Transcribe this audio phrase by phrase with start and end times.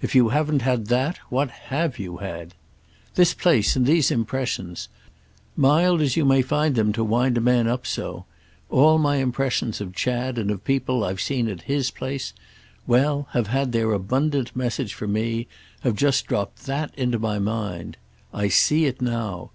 [0.00, 2.54] If you haven't had that what have you had?
[3.14, 7.86] This place and these impressions—mild as you may find them to wind a man up
[7.86, 8.24] so;
[8.70, 13.72] all my impressions of Chad and of people I've seen at his place—well, have had
[13.72, 15.46] their abundant message for me,
[15.80, 17.98] have just dropped that into my mind.
[18.32, 19.50] I see it now.